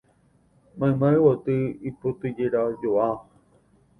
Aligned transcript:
mayma 0.79 1.07
yvoty 1.15 1.57
ipotyjerajoa 1.89 3.07